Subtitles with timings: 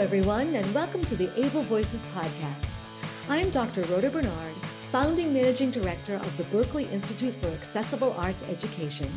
[0.00, 2.66] everyone, and welcome to the Able Voices podcast.
[3.28, 3.82] I'm Dr.
[3.82, 4.54] Rhoda Bernard,
[4.90, 9.12] founding managing director of the Berklee Institute for Accessible Arts Education,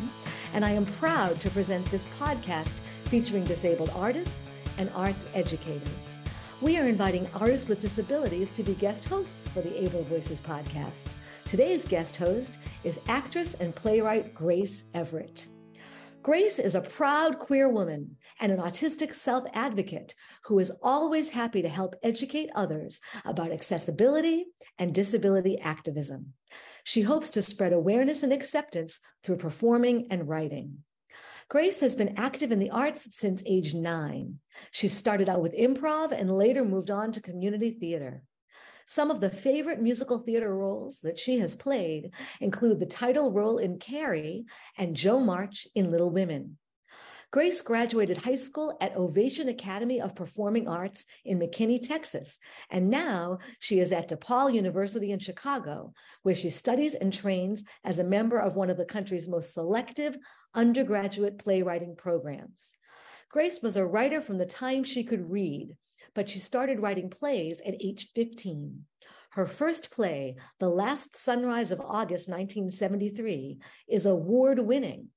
[0.54, 6.18] and I am proud to present this podcast featuring disabled artists and arts educators.
[6.60, 11.08] We are inviting artists with disabilities to be guest hosts for the Able Voices podcast.
[11.46, 15.48] Today's guest host is actress and playwright Grace Everett.
[16.24, 21.62] Grace is a proud queer woman and an autistic self advocate who is always happy
[21.62, 24.46] to help educate others about accessibility
[24.80, 26.32] and disability activism.
[26.86, 30.86] She hopes to spread awareness and acceptance through performing and writing.
[31.50, 34.40] Grace has been active in the arts since age nine.
[34.72, 38.24] She started out with improv and later moved on to community theater.
[38.88, 43.58] Some of the favorite musical theater roles that she has played include the title role
[43.58, 44.46] in Carrie
[44.78, 46.58] and Jo March in Little Women.
[47.34, 52.38] Grace graduated high school at Ovation Academy of Performing Arts in McKinney, Texas,
[52.70, 57.98] and now she is at DePaul University in Chicago, where she studies and trains as
[57.98, 60.16] a member of one of the country's most selective
[60.54, 62.76] undergraduate playwriting programs.
[63.32, 65.76] Grace was a writer from the time she could read,
[66.14, 68.86] but she started writing plays at age 15.
[69.32, 75.08] Her first play, The Last Sunrise of August 1973, is award winning,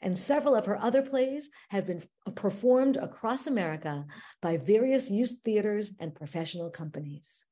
[0.00, 2.02] and several of her other plays have been
[2.34, 4.06] performed across America
[4.40, 7.44] by various youth theaters and professional companies.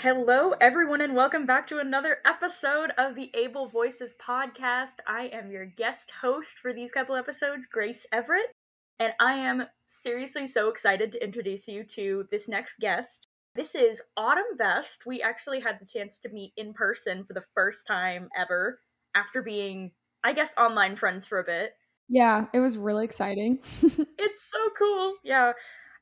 [0.00, 5.00] Hello, everyone, and welcome back to another episode of the Able Voices podcast.
[5.08, 8.54] I am your guest host for these couple episodes, Grace Everett.
[9.00, 13.28] And I am seriously so excited to introduce you to this next guest.
[13.54, 15.06] This is Autumn Best.
[15.06, 18.80] We actually had the chance to meet in person for the first time ever
[19.14, 19.92] after being,
[20.24, 21.74] I guess, online friends for a bit.
[22.08, 23.60] Yeah, it was really exciting.
[23.82, 25.14] it's so cool.
[25.22, 25.52] Yeah.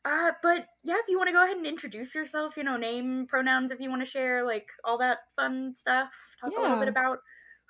[0.02, 3.26] Uh, but yeah, if you want to go ahead and introduce yourself, you know, name,
[3.28, 6.60] pronouns, if you want to share, like all that fun stuff, talk yeah.
[6.60, 7.18] a little bit about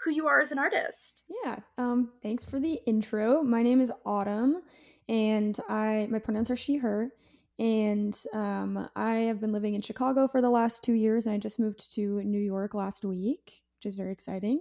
[0.04, 1.24] who you are as an artist.
[1.44, 1.60] Yeah.
[1.78, 3.42] Um, thanks for the intro.
[3.42, 4.62] My name is Autumn
[5.08, 7.10] and I my pronouns are she her
[7.58, 11.38] and um, I have been living in Chicago for the last two years and I
[11.38, 14.60] just moved to New York last week, which is very exciting.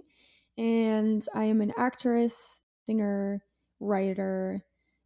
[0.56, 3.42] And I am an actress, singer,
[3.80, 4.64] writer,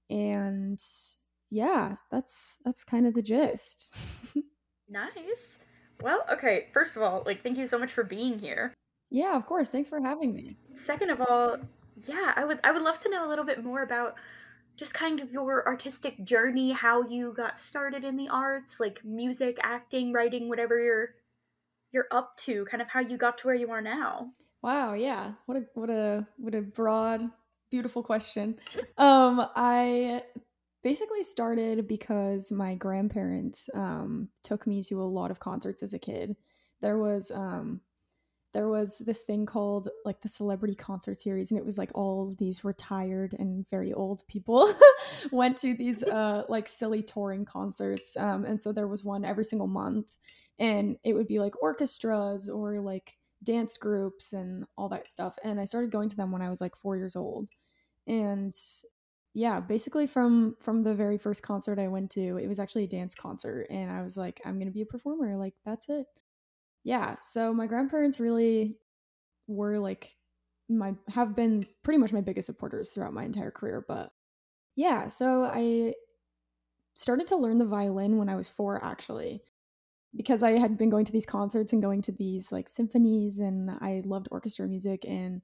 [0.09, 0.81] and
[1.51, 3.93] yeah, that's that's kind of the gist.
[4.89, 5.59] nice.
[6.01, 8.72] Well, okay, first of all, like thank you so much for being here.
[9.11, 9.69] Yeah, of course.
[9.69, 10.57] Thanks for having me.
[10.75, 11.57] Second of all,
[12.07, 14.15] yeah, I would I would love to know a little bit more about
[14.80, 19.58] just kind of your artistic journey, how you got started in the arts, like music,
[19.62, 21.10] acting, writing, whatever you're
[21.92, 24.30] you're up to, kind of how you got to where you are now.
[24.62, 25.32] Wow, yeah.
[25.44, 27.20] What a what a what a broad,
[27.70, 28.58] beautiful question.
[28.96, 30.22] um I
[30.82, 35.98] basically started because my grandparents um took me to a lot of concerts as a
[35.98, 36.36] kid.
[36.80, 37.82] There was um
[38.53, 42.34] there was this thing called like the celebrity concert series and it was like all
[42.38, 44.72] these retired and very old people
[45.33, 49.44] went to these uh like silly touring concerts um and so there was one every
[49.44, 50.16] single month
[50.59, 55.60] and it would be like orchestras or like dance groups and all that stuff and
[55.60, 57.49] i started going to them when i was like 4 years old
[58.06, 58.55] and
[59.33, 62.89] yeah basically from from the very first concert i went to it was actually a
[62.89, 66.06] dance concert and i was like i'm going to be a performer like that's it
[66.84, 68.76] yeah, so my grandparents really
[69.46, 70.14] were like
[70.68, 74.12] my have been pretty much my biggest supporters throughout my entire career, but
[74.76, 75.94] yeah, so I
[76.94, 79.42] started to learn the violin when I was 4 actually.
[80.16, 83.70] Because I had been going to these concerts and going to these like symphonies and
[83.70, 85.41] I loved orchestra music and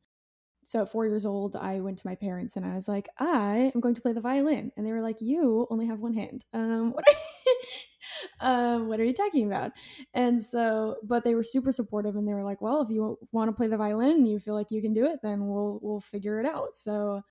[0.67, 3.71] so at four years old, I went to my parents and I was like, I
[3.73, 4.73] am going to play the violin.
[4.77, 6.45] And they were like, You only have one hand.
[6.53, 7.05] Um, what
[8.41, 9.73] um, what are you talking about?
[10.15, 13.49] And so, but they were super supportive and they were like, Well, if you want
[13.49, 16.01] to play the violin and you feel like you can do it, then we'll we'll
[16.01, 16.75] figure it out.
[16.75, 17.23] So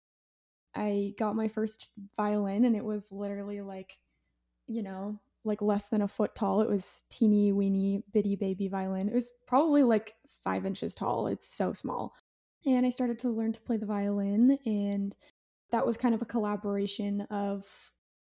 [0.75, 3.97] I got my first violin and it was literally like,
[4.67, 6.61] you know, like less than a foot tall.
[6.61, 9.09] It was teeny weeny bitty baby violin.
[9.09, 11.27] It was probably like five inches tall.
[11.27, 12.13] It's so small
[12.65, 14.57] and I started to learn to play the violin.
[14.65, 15.15] And
[15.71, 17.65] that was kind of a collaboration of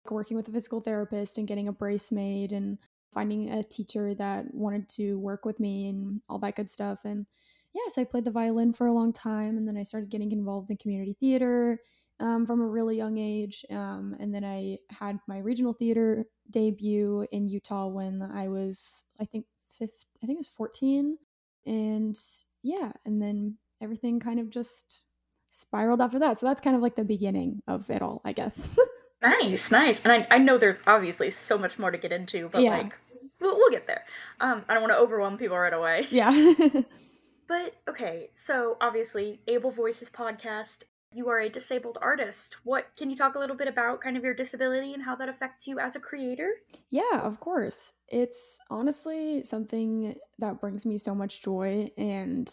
[0.08, 2.78] working with a physical therapist and getting a brace made and
[3.12, 7.00] finding a teacher that wanted to work with me and all that good stuff.
[7.04, 7.26] And
[7.74, 9.56] yes, I played the violin for a long time.
[9.56, 11.80] And then I started getting involved in community theater
[12.20, 13.64] um, from a really young age.
[13.70, 19.24] Um, and then I had my regional theater debut in Utah when I was, I
[19.24, 19.46] think,
[19.78, 19.88] 15,
[20.22, 21.16] I think it was 14.
[21.66, 22.18] And
[22.62, 25.04] yeah, and then everything kind of just
[25.50, 26.38] spiraled after that.
[26.38, 28.76] So that's kind of like the beginning of it all, I guess.
[29.22, 30.00] Nice, nice.
[30.04, 32.78] And I, I know there's obviously so much more to get into, but Yeah.
[32.78, 32.98] like
[33.40, 34.04] we'll, we'll get there.
[34.40, 36.06] Um, I don't want to overwhelm people right away.
[36.10, 36.54] Yeah.
[37.48, 42.58] But okay, so obviously, Able Voices podcast, you are a disabled artist.
[42.62, 45.28] What can you talk a little bit about kind of your disability and how that
[45.28, 46.48] affects you as a creator?
[46.90, 47.92] Yeah, of course.
[48.06, 52.48] It's honestly something that brings me so much joy and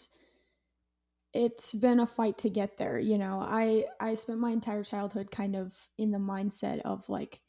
[1.37, 3.39] it's been a fight to get there, you know.
[3.39, 7.41] I I spent my entire childhood kind of in the mindset of like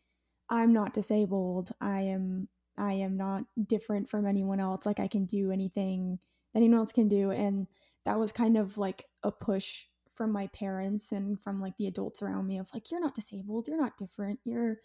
[0.50, 1.72] I'm not disabled.
[1.80, 4.84] I am I am not different from anyone else.
[4.84, 6.18] Like I can do anything
[6.52, 7.66] that anyone else can do and
[8.04, 12.22] that was kind of like a push from my parents and from like the adults
[12.22, 14.38] around me of like you're not disabled, you're not different.
[14.44, 14.80] You're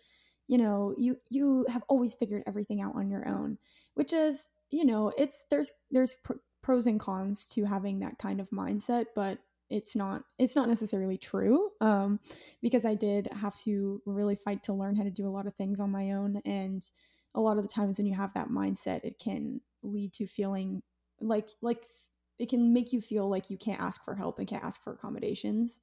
[0.48, 3.58] you know, you you have always figured everything out on your own,
[3.96, 6.16] which is, you know, it's there's there's
[6.64, 9.38] pros and cons to having that kind of mindset, but
[9.70, 12.20] it's not it's not necessarily true um,
[12.62, 15.56] because I did have to really fight to learn how to do a lot of
[15.56, 16.84] things on my own and
[17.36, 20.84] a lot of the times when you have that mindset it can lead to feeling
[21.20, 21.86] like like
[22.40, 24.94] it can make you feel like you can't ask for help and can't ask for
[24.94, 25.82] accommodations.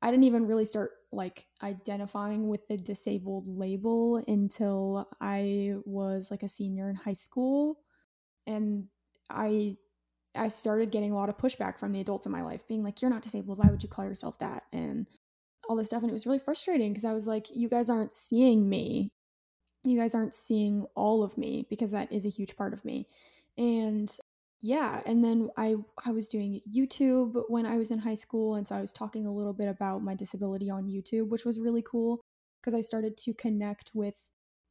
[0.00, 6.42] I didn't even really start like identifying with the disabled label until I was like
[6.42, 7.80] a senior in high school
[8.46, 8.86] and
[9.28, 9.76] I
[10.38, 13.02] I started getting a lot of pushback from the adults in my life being like
[13.02, 13.58] you're not disabled.
[13.58, 14.64] Why would you call yourself that?
[14.72, 15.06] and
[15.68, 18.14] all this stuff and it was really frustrating because I was like you guys aren't
[18.14, 19.10] seeing me.
[19.84, 23.06] You guys aren't seeing all of me because that is a huge part of me.
[23.58, 24.10] And
[24.60, 28.66] yeah and then i i was doing youtube when i was in high school and
[28.66, 31.82] so i was talking a little bit about my disability on youtube which was really
[31.82, 32.20] cool
[32.60, 34.14] because i started to connect with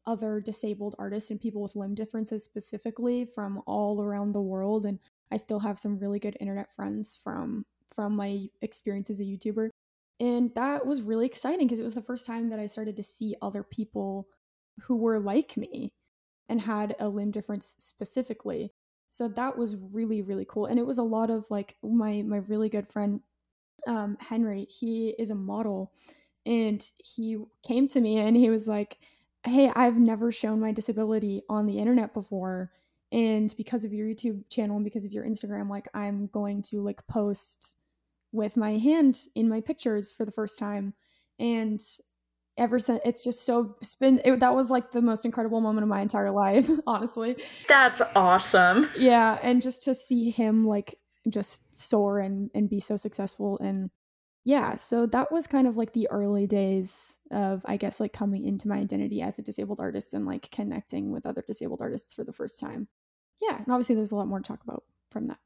[0.06, 5.00] other disabled artists and people with limb differences specifically from all around the world and
[5.32, 9.70] i still have some really good internet friends from from my experience as a youtuber.
[10.20, 13.04] And that was really exciting because it was the first time that i started to
[13.04, 14.28] see other people
[14.84, 15.94] who were like me
[16.50, 18.72] and had a limb difference specifically.
[19.12, 20.66] So that was really really cool.
[20.68, 23.22] And it was a lot of like my my really good friend
[23.88, 25.92] um henry he is a model
[26.46, 28.98] and he came to me and he was like
[29.46, 32.72] hey i've never shown my disability on the internet before
[33.12, 36.82] and because of your youtube channel and because of your instagram like i'm going to
[36.82, 37.78] like post
[38.32, 40.94] with my hand in my pictures for the first time.
[41.40, 41.82] And
[42.58, 45.84] ever since it's just so it's been it, that was like the most incredible moment
[45.84, 47.36] of my entire life honestly.
[47.68, 48.90] That's awesome.
[48.98, 50.96] yeah and just to see him like
[51.30, 53.92] just soar and and be so successful and
[54.44, 58.46] yeah so that was kind of like the early days of i guess like coming
[58.46, 62.24] into my identity as a disabled artist and like connecting with other disabled artists for
[62.24, 62.88] the first time
[63.42, 65.40] yeah and obviously there's a lot more to talk about from that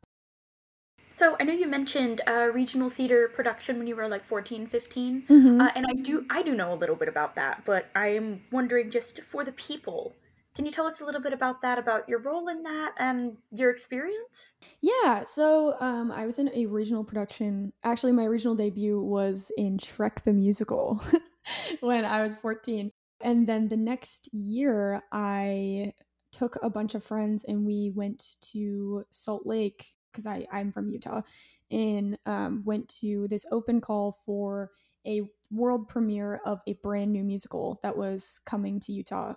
[1.09, 5.23] So I know you mentioned uh, regional theater production when you were like 14, 15.
[5.27, 5.61] Mhm.
[5.61, 8.41] Uh, and I do I do know a little bit about that, but I am
[8.51, 10.15] wondering just for the people,
[10.55, 13.37] can you tell us a little bit about that, about your role in that and
[13.51, 14.55] your experience?
[14.81, 17.73] Yeah, so um, I was in a regional production.
[17.83, 21.01] Actually, my regional debut was in Shrek the Musical
[21.81, 22.91] when I was 14.
[23.21, 25.93] And then the next year, I
[26.31, 30.89] took a bunch of friends and we went to Salt Lake because I I'm from
[30.89, 31.21] Utah
[31.69, 34.71] and um, went to this open call for
[35.05, 39.33] a world premiere of a brand new musical that was coming to Utah.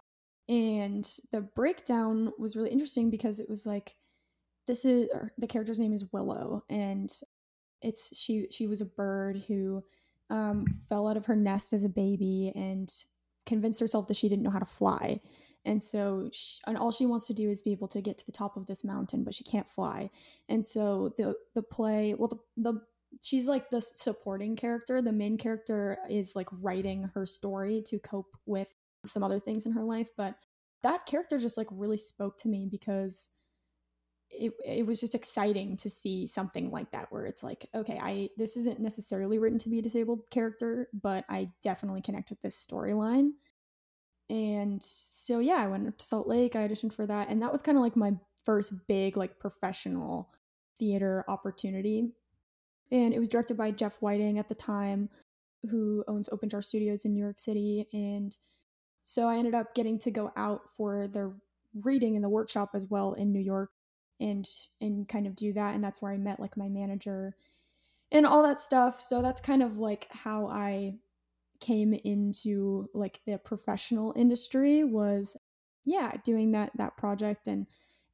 [0.48, 3.94] And the breakdown was really interesting because it was like,
[4.66, 7.10] this is er, the character's name is Willow, and
[7.82, 9.82] it's she she was a bird who
[10.30, 12.90] um, fell out of her nest as a baby and
[13.46, 15.20] convinced herself that she didn't know how to fly.
[15.64, 18.26] And so, she, and all she wants to do is be able to get to
[18.26, 20.10] the top of this mountain, but she can't fly.
[20.48, 22.80] And so the the play, well, the the
[23.22, 25.00] she's like the supporting character.
[25.00, 28.74] The main character is like writing her story to cope with
[29.06, 30.36] some other things in her life, but
[30.82, 33.30] that character just like really spoke to me because
[34.30, 38.28] it, it was just exciting to see something like that where it's like okay i
[38.36, 42.56] this isn't necessarily written to be a disabled character but i definitely connect with this
[42.56, 43.30] storyline
[44.30, 47.62] and so yeah i went to salt lake i auditioned for that and that was
[47.62, 48.12] kind of like my
[48.44, 50.30] first big like professional
[50.78, 52.12] theater opportunity.
[52.90, 55.08] And it was directed by jeff whiting at the time
[55.70, 58.36] who owns open jar studios in new york city and
[59.02, 61.32] so i ended up getting to go out for the
[61.82, 63.70] reading in the workshop as well in new york
[64.20, 64.46] and
[64.82, 67.34] and kind of do that and that's where i met like my manager
[68.14, 69.00] and all that stuff.
[69.00, 70.94] So that's kind of like how i
[71.64, 75.36] came into like the professional industry was
[75.84, 77.66] yeah doing that that project and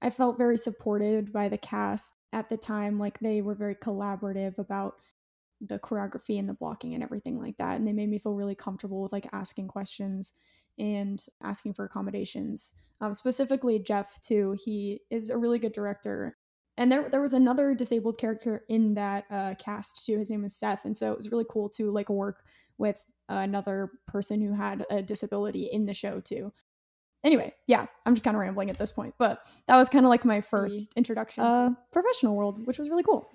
[0.03, 4.59] i felt very supported by the cast at the time like they were very collaborative
[4.59, 4.95] about
[5.61, 7.77] the choreography and the blocking and everything like that.
[7.77, 10.33] And they made me feel really comfortable with like asking questions
[10.79, 12.75] and asking for accommodations.
[13.01, 14.57] Um, specifically, Jeff too.
[14.65, 16.37] He is a really good director.
[16.79, 20.19] And there, there was another disabled character in that uh, cast too.
[20.19, 22.43] His name was Seth, and so it was really cool to like work
[22.79, 23.05] with
[23.35, 26.53] another person who had a disability in the show too.
[27.23, 30.09] Anyway, yeah, I'm just kind of rambling at this point, but that was kind of
[30.09, 33.29] like my first introduction uh, to professional world, which was really cool.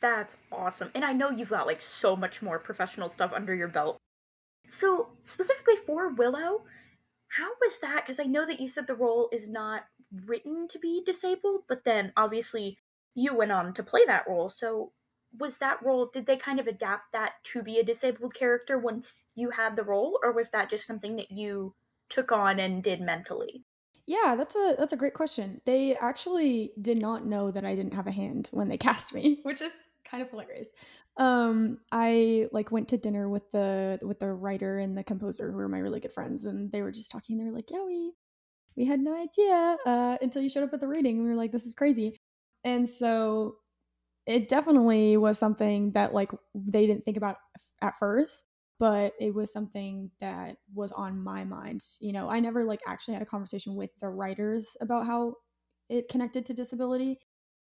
[0.00, 0.90] That's awesome.
[0.94, 3.96] And I know you've got like so much more professional stuff under your belt.
[4.68, 6.62] So, specifically for Willow,
[7.28, 8.04] how was that?
[8.04, 9.84] Because I know that you said the role is not
[10.26, 12.76] written to be disabled, but then obviously
[13.14, 14.50] you went on to play that role.
[14.50, 14.92] So,
[15.36, 19.26] was that role, did they kind of adapt that to be a disabled character once
[19.34, 21.74] you had the role, or was that just something that you
[22.08, 23.64] took on and did mentally?
[24.06, 25.60] Yeah, that's a that's a great question.
[25.66, 29.40] They actually did not know that I didn't have a hand when they cast me,
[29.42, 30.72] which is kind of hilarious.
[31.18, 35.58] Um, I like went to dinner with the with the writer and the composer who
[35.58, 37.36] are my really good friends, and they were just talking.
[37.36, 38.14] They were like, "Yeah, we
[38.76, 41.36] we had no idea uh, until you showed up at the reading, and we were
[41.36, 42.16] like, this is crazy."
[42.64, 43.56] And so
[44.28, 47.36] it definitely was something that like they didn't think about
[47.82, 48.44] at first
[48.78, 53.14] but it was something that was on my mind you know i never like actually
[53.14, 55.34] had a conversation with the writers about how
[55.88, 57.18] it connected to disability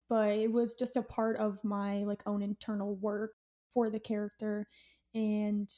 [0.09, 3.31] but it was just a part of my like own internal work
[3.73, 4.67] for the character
[5.15, 5.69] and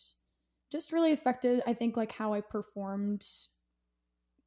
[0.72, 3.24] just really affected i think like how i performed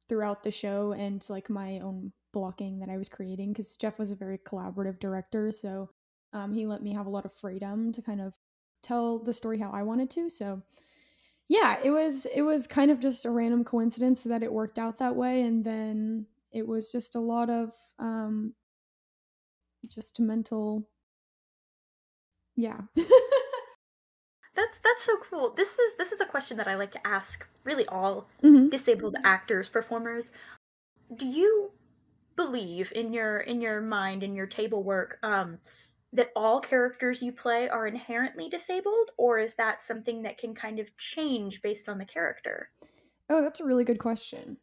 [0.09, 4.11] throughout the show and like my own blocking that i was creating because jeff was
[4.11, 5.89] a very collaborative director so
[6.33, 8.33] um, he let me have a lot of freedom to kind of
[8.81, 10.61] tell the story how i wanted to so
[11.47, 14.97] yeah it was it was kind of just a random coincidence that it worked out
[14.97, 18.53] that way and then it was just a lot of um,
[19.87, 20.87] just mental
[22.55, 22.81] yeah.
[24.55, 25.53] That's that's so cool.
[25.57, 28.69] This is this is a question that i like to ask really all mm-hmm.
[28.69, 30.31] disabled actors performers.
[31.15, 31.71] Do you
[32.35, 35.57] believe in your in your mind in your table work um
[36.13, 40.79] that all characters you play are inherently disabled or is that something that can kind
[40.79, 42.69] of change based on the character
[43.29, 44.57] oh that's a really good question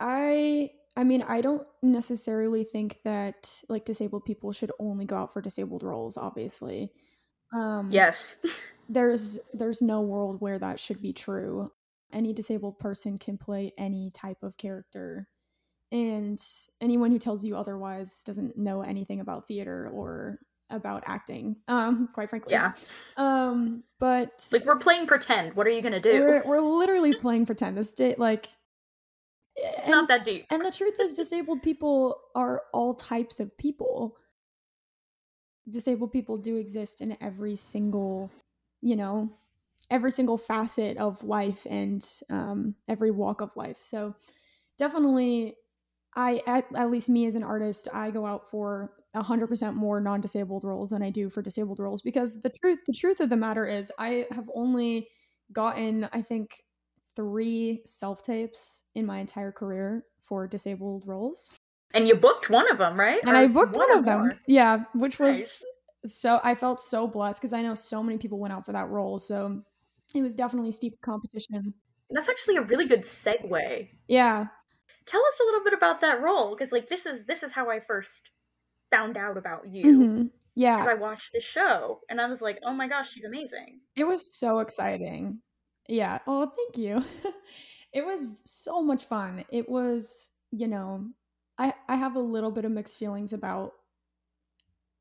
[0.00, 5.32] i I mean, I don't necessarily think that like disabled people should only go out
[5.32, 6.90] for disabled roles, obviously.
[7.54, 8.40] Um Yes.
[8.88, 11.70] there's there's no world where that should be true.
[12.12, 15.28] Any disabled person can play any type of character.
[15.92, 16.42] And
[16.80, 22.28] anyone who tells you otherwise doesn't know anything about theater or about acting um quite
[22.28, 22.72] frankly yeah
[23.16, 27.46] um but like we're playing pretend what are you gonna do we're, we're literally playing
[27.46, 28.48] pretend this day like
[29.58, 30.46] it's and, not that deep.
[30.50, 34.16] And the truth is, disabled people are all types of people.
[35.68, 38.30] Disabled people do exist in every single,
[38.80, 39.30] you know,
[39.90, 43.78] every single facet of life and um, every walk of life.
[43.78, 44.14] So
[44.78, 45.54] definitely,
[46.16, 50.00] I at, at least me as an artist, I go out for hundred percent more
[50.00, 53.36] non-disabled roles than I do for disabled roles because the truth, the truth of the
[53.36, 55.08] matter is, I have only
[55.52, 56.62] gotten, I think,
[57.16, 61.50] three self tapes in my entire career for disabled roles.
[61.94, 63.20] And you booked one of them, right?
[63.22, 64.18] And or I booked one, one of them.
[64.20, 64.32] More?
[64.46, 65.36] Yeah, which was
[66.04, 66.14] nice.
[66.14, 68.88] so I felt so blessed because I know so many people went out for that
[68.88, 69.18] role.
[69.18, 69.62] So
[70.14, 71.74] it was definitely steep competition.
[72.10, 73.88] That's actually a really good segue.
[74.06, 74.46] Yeah.
[75.08, 77.70] Tell us a little bit about that role because like this is this is how
[77.70, 78.30] I first
[78.90, 79.84] found out about you.
[79.84, 80.26] Mm-hmm.
[80.54, 80.76] Yeah.
[80.76, 83.80] Because I watched the show and I was like, oh my gosh, she's amazing.
[83.96, 85.38] It was so exciting.
[85.88, 86.18] Yeah.
[86.26, 87.04] Oh, thank you.
[87.92, 89.44] it was so much fun.
[89.50, 91.06] It was, you know,
[91.56, 93.72] I I have a little bit of mixed feelings about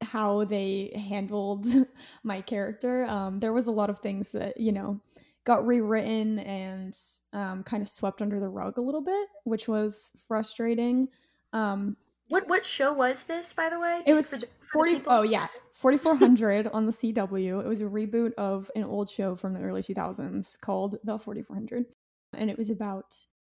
[0.01, 1.67] how they handled
[2.23, 3.05] my character.
[3.05, 5.01] Um, there was a lot of things that you know
[5.47, 6.95] got rewritten and
[7.31, 11.07] um, kind of swept under the rug a little bit, which was frustrating.
[11.53, 11.95] Um,
[12.27, 14.01] what what show was this, by the way?
[14.05, 15.01] Just it was for the, for forty.
[15.07, 17.63] Oh yeah, forty four hundred on the CW.
[17.63, 21.17] It was a reboot of an old show from the early two thousands called The
[21.17, 21.85] Forty Four Hundred,
[22.33, 23.15] and it was about.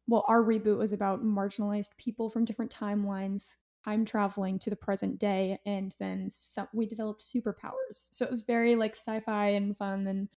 [0.07, 5.19] Well, our reboot was about marginalized people from different timelines time traveling to the present
[5.19, 8.09] day, and then some, we developed superpowers.
[8.11, 10.29] So it was very like sci-fi and fun and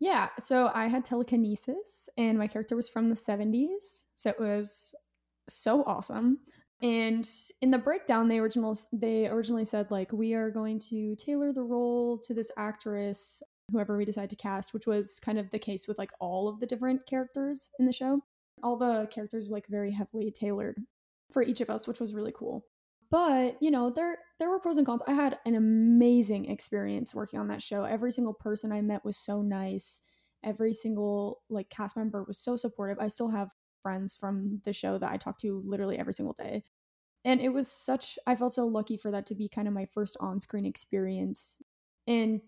[0.00, 0.28] yeah.
[0.40, 4.06] So I had telekinesis, and my character was from the seventies.
[4.16, 4.94] So it was
[5.48, 6.40] so awesome.
[6.82, 7.28] And
[7.62, 11.62] in the breakdown, they original they originally said like we are going to tailor the
[11.62, 15.88] role to this actress, whoever we decide to cast, which was kind of the case
[15.88, 18.20] with like all of the different characters in the show.
[18.62, 20.78] All the characters like very heavily tailored
[21.32, 22.64] for each of us, which was really cool.
[23.14, 25.00] But you know there there were pros and cons.
[25.06, 27.84] I had an amazing experience working on that show.
[27.84, 30.00] Every single person i met was so nice.
[30.42, 32.98] Every single like cast member was so supportive.
[32.98, 33.52] I still have
[33.84, 36.64] friends from the show that i talk to literally every single day.
[37.24, 39.84] And it was such i felt so lucky for that to be kind of my
[39.86, 41.62] first on-screen experience.
[42.08, 42.40] And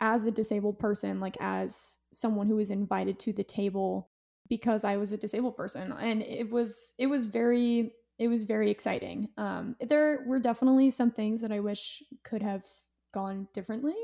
[0.00, 4.08] as a disabled person like as someone who was invited to the table
[4.48, 5.92] because i was a disabled person.
[5.92, 9.28] And it was it was very it was very exciting.
[9.36, 12.64] Um there were definitely some things that i wish could have
[13.12, 13.96] gone differently.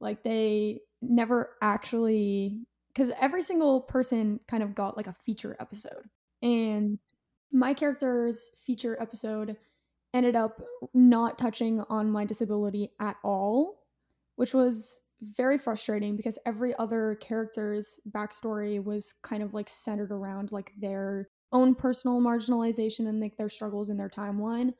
[0.00, 6.08] Like they never actually because every single person kind of got like a feature episode.
[6.42, 6.98] And
[7.52, 9.56] my character's feature episode
[10.12, 13.82] ended up not touching on my disability at all,
[14.36, 20.52] which was very frustrating because every other character's backstory was kind of like centered around
[20.52, 24.74] like their own personal marginalization and like their struggles in their timeline,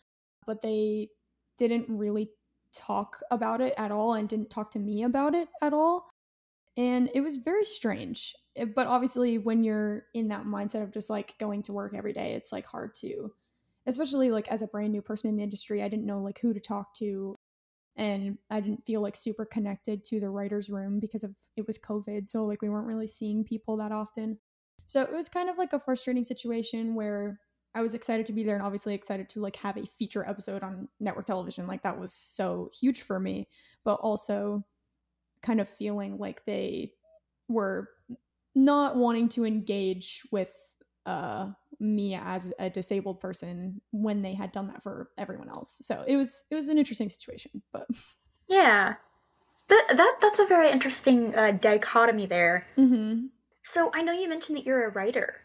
[0.46, 1.08] but they
[1.56, 2.30] didn't really
[2.72, 6.10] talk about it at all and didn't talk to me about it at all.
[6.76, 8.34] And it was very strange.
[8.74, 12.32] But obviously, when you're in that mindset of just like going to work every day,
[12.32, 13.32] it's like hard to
[13.86, 16.54] especially like as a brand new person in the industry, I didn't know like who
[16.54, 17.36] to talk to
[17.96, 21.78] and I didn't feel like super connected to the writers room because of it was
[21.78, 24.38] COVID, so like we weren't really seeing people that often.
[24.86, 27.40] So it was kind of like a frustrating situation where
[27.74, 30.62] I was excited to be there and obviously excited to like have a feature episode
[30.62, 31.66] on network television.
[31.66, 33.48] Like that was so huge for me,
[33.84, 34.64] but also
[35.42, 36.92] kind of feeling like they
[37.48, 37.88] were
[38.54, 40.52] not wanting to engage with
[41.04, 41.48] uh
[41.80, 45.78] me as a disabled person when they had done that for everyone else.
[45.82, 47.86] So it was it was an interesting situation, but
[48.48, 48.94] yeah,
[49.68, 52.66] that that that's a very interesting uh, dichotomy there.
[52.78, 53.26] Mm-hmm.
[53.64, 55.40] So I know you mentioned that you're a writer.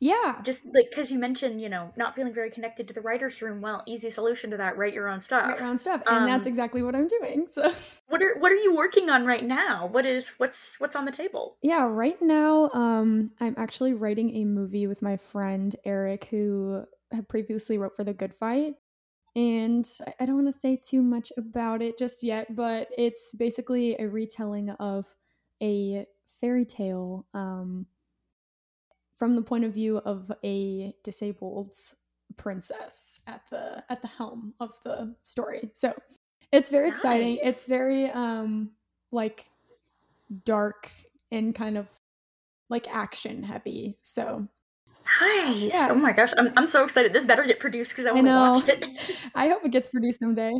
[0.00, 0.40] Yeah.
[0.42, 3.60] Just like because you mentioned, you know, not feeling very connected to the writer's room.
[3.60, 5.46] Well, easy solution to that: write your own stuff.
[5.46, 7.44] Write your own stuff, and um, that's exactly what I'm doing.
[7.48, 7.70] So,
[8.08, 9.86] what are what are you working on right now?
[9.86, 11.58] What is what's what's on the table?
[11.60, 17.28] Yeah, right now, um, I'm actually writing a movie with my friend Eric, who had
[17.28, 18.74] previously wrote for The Good Fight.
[19.36, 23.96] And I don't want to say too much about it just yet, but it's basically
[23.98, 25.14] a retelling of
[25.62, 26.06] a
[26.40, 27.26] fairy tale.
[27.34, 27.86] Um,
[29.20, 31.74] from the point of view of a disabled
[32.38, 35.70] princess at the at the helm of the story.
[35.74, 35.94] So
[36.50, 36.98] it's very nice.
[36.98, 37.38] exciting.
[37.42, 38.70] It's very um
[39.12, 39.50] like
[40.46, 40.90] dark
[41.30, 41.86] and kind of
[42.70, 43.98] like action heavy.
[44.00, 44.48] So
[45.20, 45.74] nice.
[45.74, 45.88] Yeah.
[45.90, 47.12] Oh my gosh, I'm I'm so excited.
[47.12, 49.16] This better get produced because I want to watch it.
[49.34, 50.54] I hope it gets produced someday.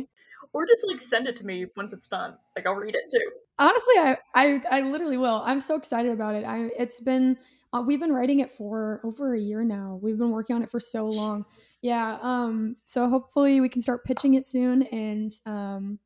[0.53, 2.35] Or just like send it to me once it's done.
[2.55, 3.31] Like I'll read it too.
[3.59, 5.41] Honestly, I I, I literally will.
[5.45, 6.43] I'm so excited about it.
[6.43, 7.37] I it's been
[7.73, 9.99] uh, we've been writing it for over a year now.
[10.01, 11.45] We've been working on it for so long.
[11.81, 12.17] Yeah.
[12.21, 12.75] Um.
[12.85, 15.99] So hopefully we can start pitching it soon, and um,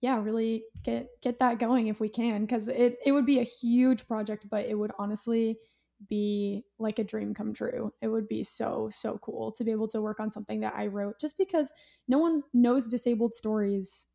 [0.00, 3.44] yeah, really get get that going if we can, because it it would be a
[3.44, 5.58] huge project, but it would honestly
[6.08, 7.92] be like a dream come true.
[8.00, 10.86] It would be so so cool to be able to work on something that I
[10.86, 11.72] wrote, just because
[12.08, 14.06] no one knows disabled stories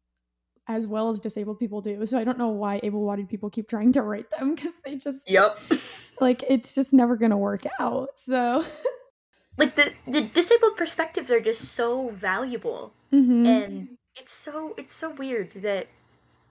[0.69, 2.06] as well as disabled people do.
[2.06, 5.30] So I don't know why able-bodied people keep trying to write them because they just
[5.30, 5.58] Yep.
[6.21, 8.12] like it's just never going to work out.
[8.15, 8.63] So
[9.58, 12.93] like the the disabled perspectives are just so valuable.
[13.12, 13.45] Mm-hmm.
[13.47, 15.88] And it's so it's so weird that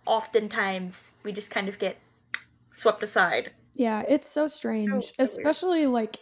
[0.05, 1.99] oftentimes we just kind of get
[2.73, 3.53] swept aside.
[3.79, 5.91] Yeah, it's so strange, so, so especially weird.
[5.91, 6.17] like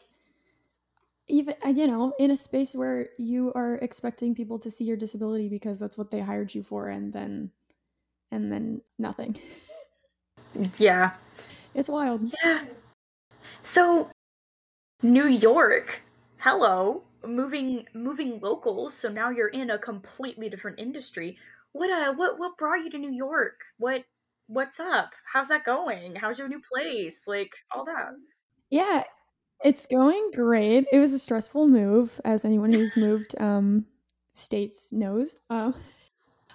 [1.26, 4.96] even uh, you know in a space where you are expecting people to see your
[4.98, 7.50] disability because that's what they hired you for and then
[8.30, 9.36] and then nothing.
[10.78, 11.12] Yeah.
[11.74, 12.30] It's wild.
[12.44, 12.64] Yeah.
[13.62, 14.10] So
[15.02, 16.02] New York,
[16.38, 21.38] hello, moving moving locals, so now you're in a completely different industry.
[21.72, 23.60] What uh what what brought you to New York?
[23.78, 24.04] What
[24.48, 25.10] what's up?
[25.32, 26.16] How's that going?
[26.16, 27.26] How's your new place?
[27.26, 28.12] Like all that.
[28.70, 29.04] Yeah,
[29.64, 30.86] it's going great.
[30.92, 33.86] It was a stressful move, as anyone who's moved um
[34.32, 35.36] states knows.
[35.50, 35.72] Uh,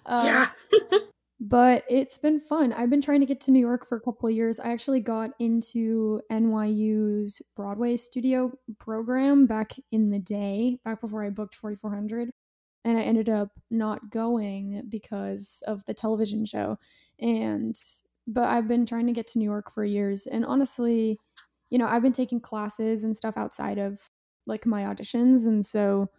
[0.06, 1.00] uh, yeah.
[1.40, 2.74] but it's been fun.
[2.74, 4.60] I've been trying to get to New York for a couple of years.
[4.60, 11.30] I actually got into NYU's Broadway studio program back in the day, back before I
[11.30, 12.30] booked 4400.
[12.84, 16.78] And I ended up not going because of the television show.
[17.20, 17.80] And,
[18.28, 20.26] but I've been trying to get to New York for years.
[20.26, 21.20] And honestly,
[21.70, 24.10] you know, I've been taking classes and stuff outside of
[24.48, 25.46] like my auditions.
[25.46, 26.10] And so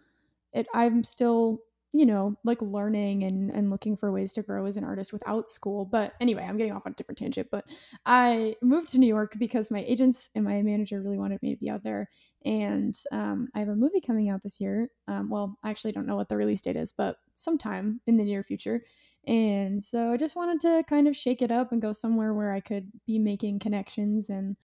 [0.53, 1.59] it, I'm still
[1.95, 5.47] you know, like learning and and looking for ways to grow as an artist without
[5.47, 5.85] school.
[5.85, 7.49] But anyway, I'm getting off on a different tangent.
[7.51, 7.65] But
[8.05, 11.59] I moved to New York because my agents and my manager really wanted me to
[11.59, 12.09] be out there.
[12.43, 14.89] And um, I have a movie coming out this year.
[15.07, 18.25] Um, well, I actually don't know what the release date is, but sometime in the
[18.25, 18.83] near future.
[19.27, 22.51] And so I just wanted to kind of shake it up and go somewhere where
[22.51, 24.57] I could be making connections and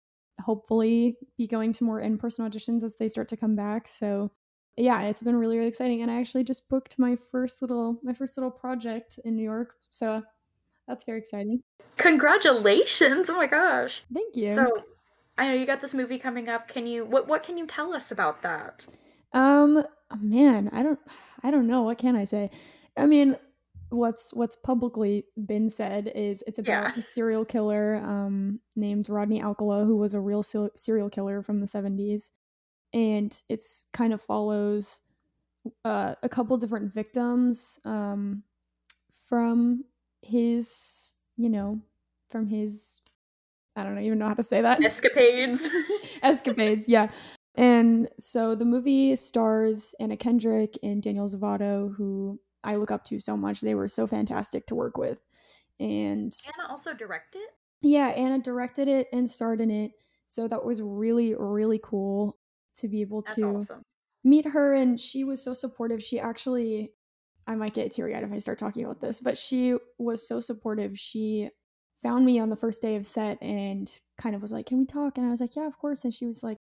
[0.41, 3.87] hopefully be going to more in person auditions as they start to come back.
[3.87, 4.31] So
[4.77, 6.01] yeah, it's been really, really exciting.
[6.01, 9.73] And I actually just booked my first little my first little project in New York.
[9.89, 10.23] So
[10.87, 11.61] that's very exciting.
[11.97, 13.29] Congratulations.
[13.29, 14.03] Oh my gosh.
[14.13, 14.51] Thank you.
[14.51, 14.83] So
[15.37, 16.67] I know you got this movie coming up.
[16.67, 18.85] Can you what what can you tell us about that?
[19.33, 19.83] Um
[20.19, 20.99] man, I don't
[21.43, 21.81] I don't know.
[21.83, 22.49] What can I say?
[22.97, 23.37] I mean,
[23.89, 26.97] what's what's publicly been said is it's about Yeah.
[26.97, 31.67] a serial killer um named Rodney Alcala who was a real serial killer from the
[31.67, 32.31] 70s
[32.93, 35.01] and it's kind of follows
[35.85, 38.43] uh, a couple different victims um,
[39.27, 39.85] from
[40.21, 41.81] his, you know,
[42.29, 43.01] from his,
[43.75, 44.83] I don't even know how to say that.
[44.83, 45.69] Escapades.
[46.23, 47.09] Escapades, yeah.
[47.55, 53.19] And so the movie stars Anna Kendrick and Daniel Zovatto, who I look up to
[53.19, 53.61] so much.
[53.61, 55.19] They were so fantastic to work with.
[55.79, 57.41] And Anna also directed?
[57.81, 59.91] yeah, Anna directed it and starred in it.
[60.25, 62.37] So that was really, really cool
[62.79, 63.81] to be able That's to awesome.
[64.23, 64.73] meet her.
[64.73, 66.03] And she was so supportive.
[66.03, 66.91] She actually,
[67.45, 70.39] I might get teary eyed if I start talking about this, but she was so
[70.39, 70.97] supportive.
[70.97, 71.49] She
[72.01, 74.85] found me on the first day of set and kind of was like, Can we
[74.85, 75.17] talk?
[75.17, 76.03] And I was like, Yeah, of course.
[76.03, 76.57] And she was like,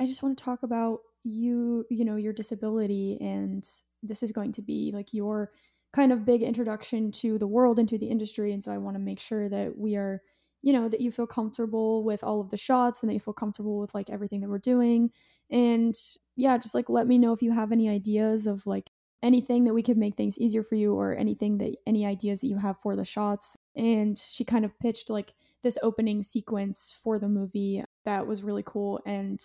[0.00, 3.18] I just want to talk about you, you know, your disability.
[3.20, 3.66] And
[4.02, 5.50] this is going to be like your
[5.92, 8.52] kind of big introduction to the world and to the industry.
[8.52, 10.22] And so I want to make sure that we are,
[10.62, 13.34] you know, that you feel comfortable with all of the shots and that you feel
[13.34, 15.10] comfortable with like everything that we're doing.
[15.50, 15.94] And
[16.36, 18.90] yeah, just like let me know if you have any ideas of like
[19.22, 22.46] anything that we could make things easier for you or anything that any ideas that
[22.48, 23.56] you have for the shots.
[23.76, 28.62] And she kind of pitched like this opening sequence for the movie that was really
[28.64, 29.00] cool.
[29.06, 29.40] And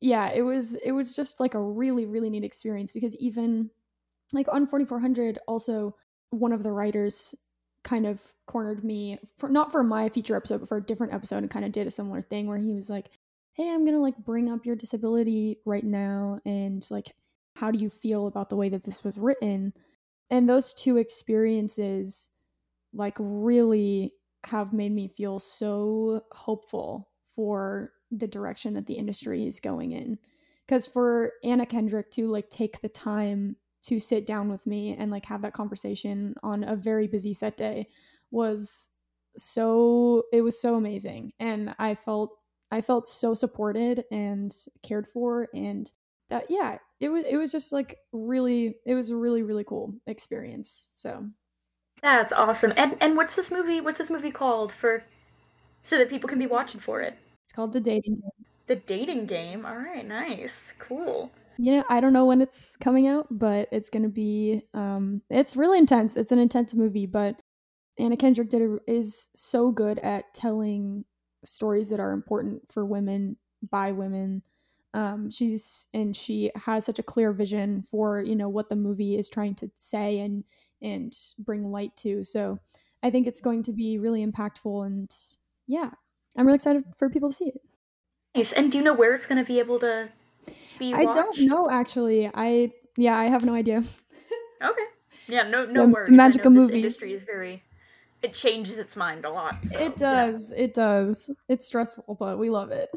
[0.00, 3.70] yeah, it was it was just like a really, really neat experience because even
[4.32, 5.94] like on 4400 also
[6.30, 7.34] one of the writers
[7.86, 11.38] kind of cornered me for not for my feature episode but for a different episode
[11.38, 13.10] and kind of did a similar thing where he was like
[13.54, 17.12] hey i'm gonna like bring up your disability right now and like
[17.56, 19.72] how do you feel about the way that this was written?
[20.30, 22.30] And those two experiences
[22.92, 24.12] like really
[24.44, 30.18] have made me feel so hopeful for the direction that the industry is going in.
[30.66, 35.10] Because for anna kendrick to like take the time to sit down with me and
[35.10, 37.88] like have that conversation on a very busy set day
[38.30, 38.90] was
[39.36, 42.30] so it was so amazing and i felt
[42.70, 45.92] i felt so supported and cared for and
[46.30, 49.94] that yeah it was it was just like really it was a really really cool
[50.06, 51.26] experience so
[52.02, 52.72] That's awesome.
[52.76, 53.80] And and what's this movie?
[53.80, 55.04] What's this movie called for
[55.82, 57.16] so that people can be watching for it?
[57.44, 59.64] it's called the dating game The dating game.
[59.66, 60.74] All right, nice.
[60.78, 61.30] Cool.
[61.58, 65.56] You know i don't know when it's coming out but it's gonna be um it's
[65.56, 66.16] really intense.
[66.16, 67.40] It's an intense movie but
[67.98, 71.04] anna kendrick did a, is so good at telling
[71.44, 73.36] stories that are important for women
[73.68, 74.42] by women.
[74.94, 79.16] Um she's and she has such a clear vision for you know what the movie
[79.16, 80.44] is trying to say and
[80.82, 82.22] and bring light to.
[82.24, 82.58] So
[83.02, 85.14] i think it's going to be really impactful and
[85.66, 85.90] yeah
[86.36, 87.60] i'm really excited for people to see it.
[88.34, 88.52] Nice.
[88.52, 90.10] And do you know where it's going to be able to
[90.78, 93.82] be i don't know actually i yeah i have no idea
[94.62, 94.84] Okay.
[95.28, 96.12] Yeah, no no The- the worries.
[96.12, 96.74] I magic know of this movies.
[96.76, 97.62] industry is very
[98.22, 99.64] it changes its mind a lot.
[99.66, 99.96] So, it yeah.
[99.98, 100.52] does.
[100.56, 101.30] It does.
[101.48, 102.88] It's stressful, but we love it.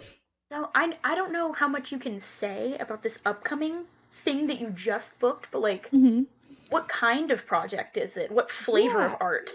[0.51, 4.59] So I I don't know how much you can say about this upcoming thing that
[4.61, 6.21] you just booked, but like hmm
[6.69, 8.31] what kind of project is it?
[8.31, 9.51] What flavor of art?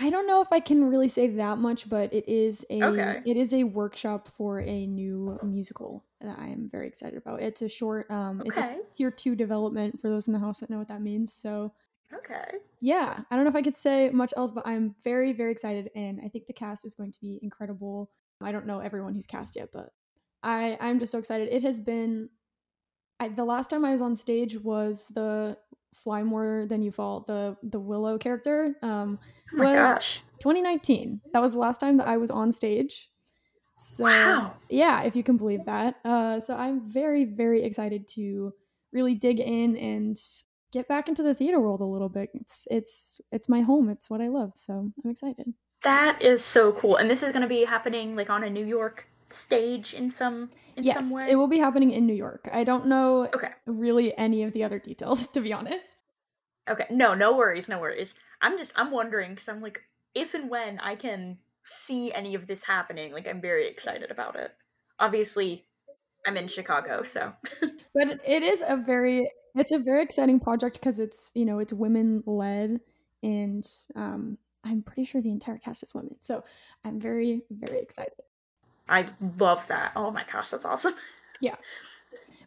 [0.00, 3.20] I don't know if I can really say that much, but it is a Okay.
[3.24, 7.42] it is a workshop for a new musical that I am very excited about.
[7.42, 8.78] It's a short um it's a Okay.
[8.92, 11.32] tier 2 development for those in the house that know what that means.
[11.32, 11.72] So,
[12.12, 12.58] Okay.
[12.80, 15.90] yeah, I don't know if I could say much else, but I'm very very excited
[15.96, 18.10] and I think the cast is going to be incredible.
[18.40, 19.90] I don't know everyone who's cast yet, but
[20.44, 21.48] I I'm just so excited.
[21.48, 22.30] It has been
[23.20, 25.58] I, the last time I was on stage was the
[25.94, 28.76] Fly More Than You Fall, the the Willow character.
[28.82, 29.18] Um,
[29.52, 30.22] Oh my was gosh.
[30.40, 31.20] 2019.
[31.32, 33.10] That was the last time that I was on stage.
[33.76, 34.56] So Wow.
[34.68, 35.96] yeah, if you can believe that.
[36.04, 38.52] Uh, so I'm very very excited to
[38.92, 40.16] really dig in and
[40.72, 42.30] get back into the theater world a little bit.
[42.34, 43.88] It's it's it's my home.
[43.88, 44.52] It's what I love.
[44.54, 45.54] So I'm excited.
[45.82, 46.96] That is so cool.
[46.96, 50.50] And this is going to be happening like on a New York stage in some
[50.76, 51.30] in yes, some way.
[51.30, 52.48] it will be happening in New York.
[52.52, 53.50] I don't know Okay.
[53.66, 55.96] really any of the other details to be honest.
[56.68, 58.14] Okay, no, no worries, no worries.
[58.42, 59.82] I'm just I'm wondering because I'm like,
[60.14, 64.36] if and when I can see any of this happening, like I'm very excited about
[64.36, 64.52] it.
[64.98, 65.66] Obviously,
[66.26, 67.32] I'm in Chicago, so.
[67.94, 71.72] but it is a very it's a very exciting project because it's you know it's
[71.72, 72.80] women led
[73.22, 76.44] and um, I'm pretty sure the entire cast is women, so
[76.84, 78.12] I'm very very excited.
[78.88, 79.06] I
[79.38, 79.92] love that.
[79.96, 80.94] Oh my gosh, that's awesome.
[81.40, 81.56] Yeah.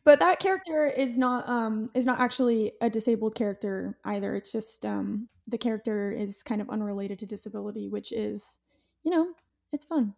[0.04, 4.36] But that character is not um is not actually a disabled character either.
[4.36, 8.60] It's just um the character is kind of unrelated to disability, which is,
[9.04, 9.34] you know,
[9.72, 10.16] it's fun.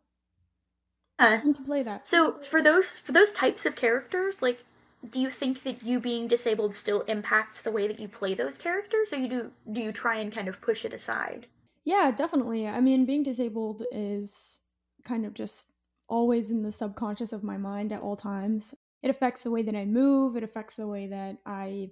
[1.20, 2.08] Uh, fun to play that.
[2.08, 4.64] So for those for those types of characters, like
[5.10, 8.58] do you think that you being disabled still impacts the way that you play those
[8.58, 11.48] characters or you do do you try and kind of push it aside?
[11.84, 12.68] Yeah, definitely.
[12.68, 14.62] I mean, being disabled is
[15.04, 15.73] kind of just
[16.08, 18.74] always in the subconscious of my mind at all times.
[19.02, 21.90] It affects the way that I move, it affects the way that I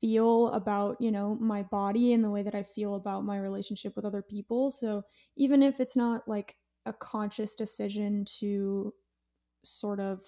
[0.00, 3.96] feel about, you know, my body and the way that I feel about my relationship
[3.96, 4.70] with other people.
[4.70, 5.02] So,
[5.36, 8.92] even if it's not like a conscious decision to
[9.64, 10.22] sort of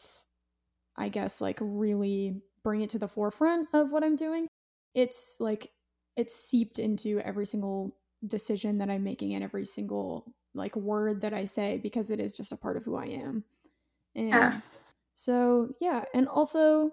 [0.96, 4.48] I guess like really bring it to the forefront of what I'm doing,
[4.94, 5.70] it's like
[6.16, 11.32] it's seeped into every single decision that I'm making and every single like word that
[11.32, 13.44] I say because it is just a part of who I am.
[14.14, 14.60] And yeah.
[15.14, 16.92] so, yeah, and also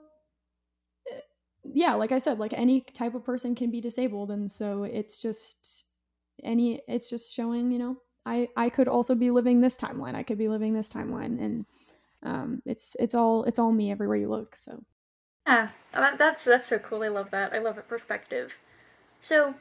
[1.11, 1.19] eh,
[1.63, 5.21] yeah, like I said, like any type of person can be disabled and so it's
[5.21, 5.85] just
[6.43, 10.15] any it's just showing, you know, I I could also be living this timeline.
[10.15, 11.65] I could be living this timeline and
[12.23, 14.83] um it's it's all it's all me everywhere you look, so
[15.47, 17.03] yeah, that's that's so cool.
[17.03, 17.53] I love that.
[17.53, 18.59] I love it perspective.
[19.21, 19.55] So,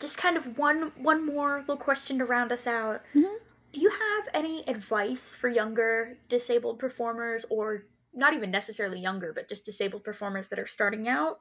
[0.00, 3.02] just kind of one one more little question to round us out.
[3.14, 3.36] Mm-hmm.
[3.72, 9.48] Do you have any advice for younger disabled performers, or not even necessarily younger, but
[9.48, 11.38] just disabled performers that are starting out,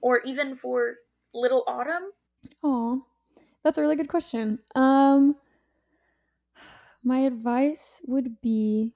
[0.00, 0.96] or even for
[1.34, 2.12] Little Autumn?
[2.62, 3.06] Oh,
[3.64, 4.60] that's a really good question.
[4.74, 5.36] Um,
[7.02, 8.92] my advice would be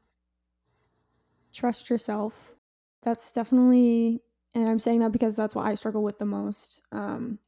[1.53, 2.55] trust yourself.
[3.03, 4.21] That's definitely,
[4.55, 6.83] and I'm saying that because that's what I struggle with the most.
[6.93, 7.39] Um,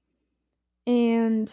[0.89, 1.53] and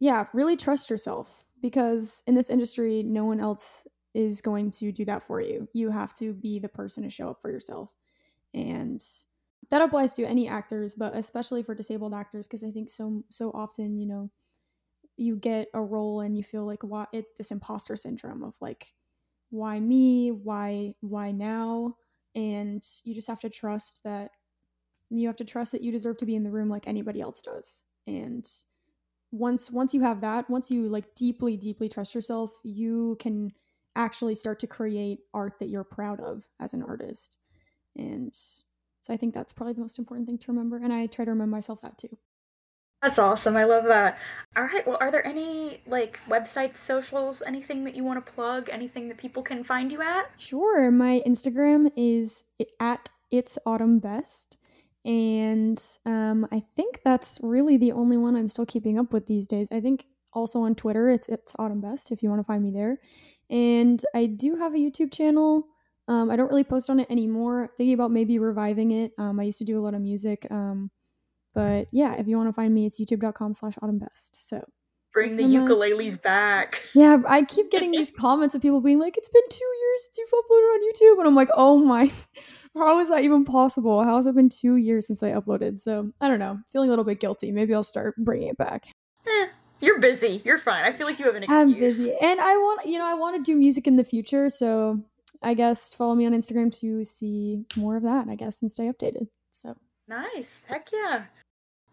[0.00, 5.04] yeah, really trust yourself because in this industry, no one else is going to do
[5.04, 5.68] that for you.
[5.72, 7.90] You have to be the person to show up for yourself.
[8.52, 9.02] And
[9.70, 13.52] that applies to any actors, but especially for disabled actors because I think so so
[13.52, 14.30] often, you know,
[15.16, 18.94] you get a role and you feel like why it this imposter syndrome of like
[19.50, 20.32] why me?
[20.32, 21.96] Why why now?
[22.34, 24.32] And you just have to trust that
[25.08, 27.40] you have to trust that you deserve to be in the room like anybody else
[27.40, 28.48] does and
[29.30, 33.52] once once you have that once you like deeply deeply trust yourself you can
[33.96, 37.38] actually start to create art that you're proud of as an artist.
[37.96, 38.34] And
[39.00, 41.30] so i think that's probably the most important thing to remember and i try to
[41.30, 42.16] remind myself that too.
[43.02, 43.54] That's awesome.
[43.54, 44.18] I love that.
[44.56, 44.86] All right.
[44.86, 48.70] Well are there any like websites socials anything that you want to plug?
[48.72, 50.30] Anything that people can find you at?
[50.38, 50.90] Sure.
[50.90, 52.44] My instagram is
[52.80, 54.56] at it's autumn best
[55.04, 59.46] and um, I think that's really the only one I'm still keeping up with these
[59.46, 59.68] days.
[59.70, 62.70] I think also on Twitter, it's it's Autumn Best if you want to find me
[62.70, 62.98] there.
[63.50, 65.66] And I do have a YouTube channel.
[66.08, 67.70] Um, I don't really post on it anymore.
[67.76, 69.12] Thinking about maybe reviving it.
[69.18, 70.46] Um, I used to do a lot of music.
[70.50, 70.90] Um,
[71.54, 74.48] but yeah, if you want to find me, it's youtube.com slash autumn best.
[74.48, 74.64] So
[75.14, 76.82] bring the ukuleles back.
[76.92, 80.18] Yeah, I keep getting these comments of people being like, it's been two years since
[80.18, 81.18] you've uploaded on YouTube.
[81.20, 82.12] And I'm like, oh my
[82.76, 84.02] how is that even possible?
[84.02, 85.80] How has it been two years since I uploaded?
[85.80, 86.58] So I don't know.
[86.72, 87.52] Feeling a little bit guilty.
[87.52, 88.86] Maybe I'll start bringing it back.
[89.26, 89.46] Eh,
[89.80, 90.42] you're busy.
[90.44, 90.84] You're fine.
[90.84, 91.62] I feel like you have an excuse.
[91.62, 94.50] I'm busy, and I want you know I want to do music in the future.
[94.50, 95.00] So
[95.42, 98.28] I guess follow me on Instagram to see more of that.
[98.28, 99.28] I guess and stay updated.
[99.50, 99.76] So
[100.08, 100.64] nice.
[100.68, 101.24] Heck yeah.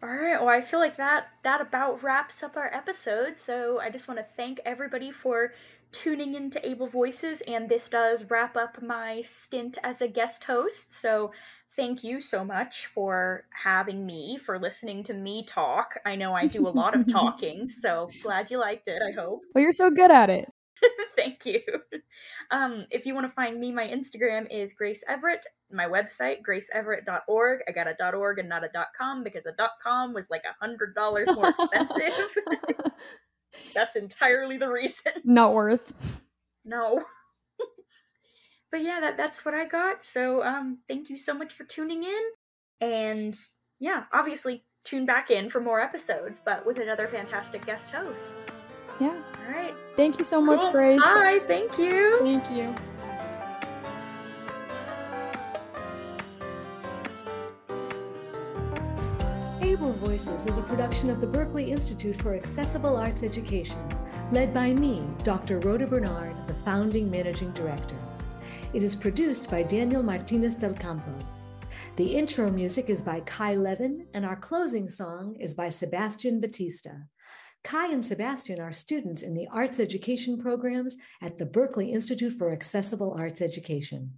[0.02, 0.40] All right.
[0.40, 3.38] Well, I feel like that that about wraps up our episode.
[3.38, 5.52] So I just want to thank everybody for
[5.92, 10.94] tuning into Able Voices, and this does wrap up my stint as a guest host.
[10.94, 11.32] So,
[11.76, 15.94] thank you so much for having me, for listening to me talk.
[16.04, 19.42] I know I do a lot of talking, so glad you liked it, I hope.
[19.54, 20.48] Well, you're so good at it.
[21.16, 21.60] Thank you.
[22.50, 25.44] Um, if you want to find me, my Instagram is Grace Everett.
[25.70, 27.60] My website, graceeverett.org.
[27.68, 30.94] I got a .org and not a .com because a .com was like a hundred
[30.94, 32.36] dollars more expensive.
[33.74, 35.12] That's entirely the reason.
[35.24, 35.92] Not worth.
[36.64, 37.04] No.
[38.70, 40.04] but yeah, that that's what I got.
[40.04, 42.22] So um thank you so much for tuning in.
[42.80, 43.36] And
[43.78, 48.36] yeah, obviously tune back in for more episodes, but with another fantastic guest host.
[49.00, 49.14] Yeah.
[49.46, 49.74] All right.
[49.96, 50.72] Thank you so much.
[50.72, 51.00] Grace.
[51.00, 51.40] Bye.
[51.46, 52.18] Thank you.
[52.20, 52.74] Thank you.
[59.62, 63.78] Able Voices is a production of the Berklee Institute for Accessible Arts Education,
[64.30, 65.60] led by me, Dr.
[65.60, 67.96] Rhoda Bernard, the founding managing director.
[68.74, 71.12] It is produced by Daniel Martinez del Campo.
[71.96, 76.90] The intro music is by Kai Levin, and our closing song is by Sebastian Batista.
[77.64, 82.50] Kai and Sebastian are students in the arts education programs at the Berklee Institute for
[82.50, 84.14] Accessible Arts Education.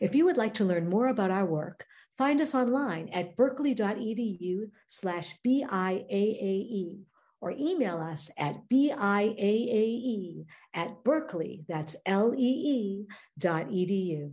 [0.00, 1.86] If you would like to learn more about our work,
[2.18, 6.98] find us online at berklee.edu slash BIAAE
[7.40, 13.06] or email us at BIAAE at Berklee, that's L-E-E
[13.38, 14.32] dot edu.